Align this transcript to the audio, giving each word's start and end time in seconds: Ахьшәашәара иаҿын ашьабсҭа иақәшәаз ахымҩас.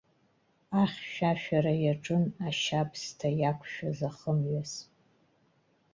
Ахьшәашәара 0.81 1.73
иаҿын 1.83 2.23
ашьабсҭа 2.47 3.29
иақәшәаз 3.41 3.99
ахымҩас. 4.09 4.73